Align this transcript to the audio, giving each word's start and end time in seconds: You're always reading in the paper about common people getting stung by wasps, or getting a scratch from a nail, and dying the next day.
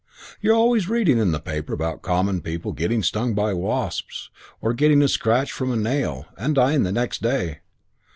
You're 0.41 0.55
always 0.55 0.89
reading 0.89 1.19
in 1.19 1.31
the 1.31 1.39
paper 1.39 1.73
about 1.73 2.01
common 2.01 2.41
people 2.41 2.71
getting 2.71 3.03
stung 3.03 3.35
by 3.35 3.53
wasps, 3.53 4.31
or 4.59 4.73
getting 4.73 5.03
a 5.03 5.07
scratch 5.07 5.51
from 5.51 5.71
a 5.71 5.75
nail, 5.77 6.25
and 6.39 6.55
dying 6.55 6.81
the 6.81 6.91
next 6.91 7.21
day. 7.21 7.59